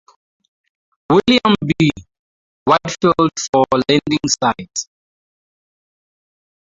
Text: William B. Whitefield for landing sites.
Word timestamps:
William 1.11 1.53
B. 1.63 1.91
Whitefield 2.65 3.29
for 3.53 3.63
landing 3.87 4.27
sites. 4.41 4.89